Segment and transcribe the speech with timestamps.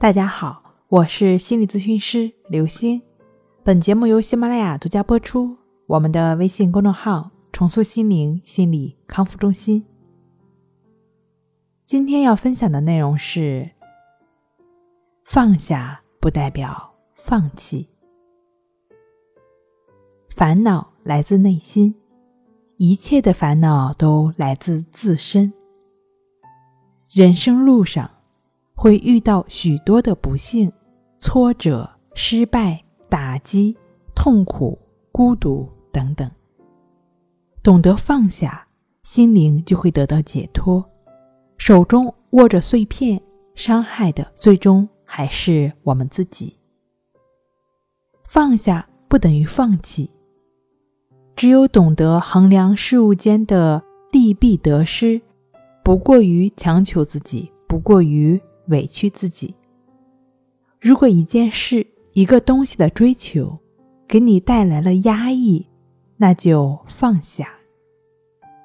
[0.00, 3.02] 大家好，我是心理咨询师刘星。
[3.64, 5.56] 本节目由喜马拉雅独家播出。
[5.88, 9.84] 我们的微信公众号“重塑心灵心理康复中心”。
[11.84, 13.68] 今天要分享的内容是：
[15.24, 17.88] 放下不代表放弃。
[20.28, 21.92] 烦恼来自内心，
[22.76, 25.52] 一切的烦恼都来自自身。
[27.10, 28.08] 人生路上。
[28.80, 30.72] 会遇到许多的不幸、
[31.16, 33.76] 挫折、失败、打击、
[34.14, 34.78] 痛苦、
[35.10, 36.30] 孤独等等。
[37.60, 38.64] 懂得放下，
[39.02, 40.88] 心灵就会得到解脱。
[41.56, 43.20] 手中握着碎片，
[43.56, 46.56] 伤害的最终还是我们自己。
[48.28, 50.08] 放下不等于放弃，
[51.34, 55.20] 只有懂得衡量事物间的利弊得失，
[55.82, 58.40] 不过于强求自己，不过于。
[58.68, 59.54] 委屈自己。
[60.80, 63.58] 如果一件事、一个东西的追求
[64.06, 65.66] 给你带来了压抑，
[66.16, 67.48] 那就放下。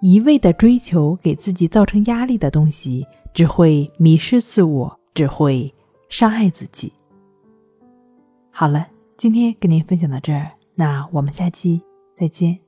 [0.00, 5.72] 一味的追求给自己造成压力的东西，只会迷失自我，只会
[6.08, 6.92] 伤害自己。
[8.50, 11.80] 好了，今天跟您分享到这儿，那我们下期
[12.16, 12.67] 再见。